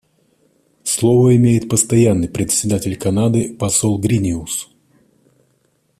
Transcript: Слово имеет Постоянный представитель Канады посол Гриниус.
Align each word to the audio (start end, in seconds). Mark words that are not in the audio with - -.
Слово 0.83 1.35
имеет 1.35 1.69
Постоянный 1.69 2.27
представитель 2.27 2.97
Канады 2.97 3.53
посол 3.55 3.99
Гриниус. 3.99 4.67